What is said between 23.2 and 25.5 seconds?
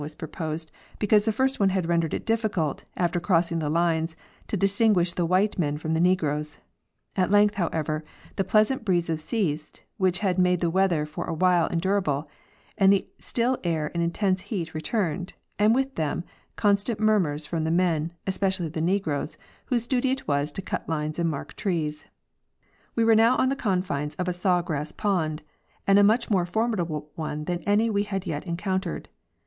on the confines of a saw grass pond,